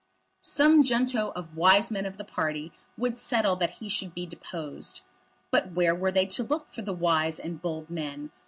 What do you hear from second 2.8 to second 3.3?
would